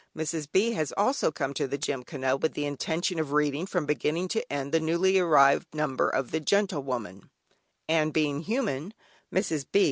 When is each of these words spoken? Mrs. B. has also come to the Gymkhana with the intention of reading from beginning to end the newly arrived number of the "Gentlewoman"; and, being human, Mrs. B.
Mrs. 0.17 0.51
B. 0.51 0.71
has 0.71 0.91
also 0.97 1.29
come 1.31 1.53
to 1.53 1.67
the 1.67 1.77
Gymkhana 1.77 2.35
with 2.35 2.55
the 2.55 2.65
intention 2.65 3.19
of 3.19 3.33
reading 3.33 3.67
from 3.67 3.85
beginning 3.85 4.29
to 4.29 4.51
end 4.51 4.71
the 4.71 4.79
newly 4.79 5.19
arrived 5.19 5.67
number 5.75 6.09
of 6.09 6.31
the 6.31 6.39
"Gentlewoman"; 6.39 7.29
and, 7.87 8.11
being 8.11 8.41
human, 8.41 8.95
Mrs. 9.31 9.63
B. 9.71 9.79